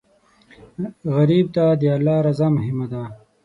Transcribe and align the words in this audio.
غریب 1.15 1.45
ته 1.55 1.63
د 1.79 1.83
الله 1.95 2.17
رضا 2.27 2.47
مهمه 2.57 2.85
ده 2.91 3.03